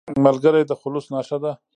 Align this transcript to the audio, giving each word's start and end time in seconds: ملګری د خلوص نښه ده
ملګری 0.25 0.63
د 0.67 0.71
خلوص 0.81 1.05
نښه 1.13 1.37
ده 1.43 1.51